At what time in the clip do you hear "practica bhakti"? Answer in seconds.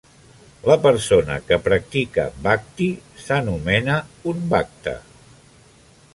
1.67-2.89